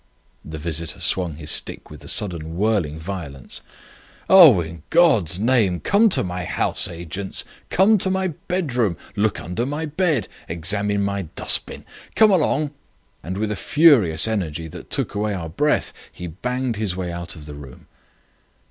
[0.43, 3.61] The visitor swung his stick with a sudden whirling violence.
[4.31, 7.45] "Oh, in God's name, come to my house agent's!
[7.69, 8.97] Come to my bedroom.
[9.15, 10.27] Look under my bed.
[10.47, 11.85] Examine my dust bin.
[12.15, 12.71] Come along!"
[13.21, 17.35] And with a furious energy which took away our breath he banged his way out
[17.35, 17.85] of the room.